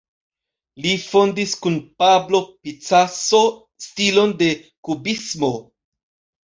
[0.85, 3.45] Li fondis kun Pablo Picasso
[3.89, 4.53] stilon de
[4.89, 5.55] kubismo.